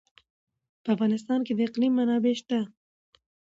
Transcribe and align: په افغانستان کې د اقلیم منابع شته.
په 0.83 0.89
افغانستان 0.95 1.39
کې 1.45 1.53
د 1.55 1.59
اقلیم 1.67 1.93
منابع 1.97 2.33
شته. 2.39 2.59